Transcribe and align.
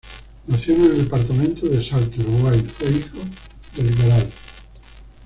Nacido 0.47 0.77
en 0.77 0.83
el 0.93 0.97
departamento 1.03 1.67
de 1.67 1.87
Salto, 1.87 2.21
Uruguay, 2.21 2.57
fue 2.75 2.89
hijo 2.89 3.19
del 3.75 3.93
Gral. 3.95 4.27